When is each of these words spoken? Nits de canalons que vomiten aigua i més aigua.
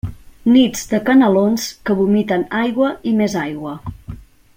Nits 0.53 0.79
de 0.93 0.99
canalons 1.09 1.67
que 1.89 1.97
vomiten 1.99 2.47
aigua 2.61 2.89
i 3.13 3.15
més 3.21 3.37
aigua. 3.47 3.75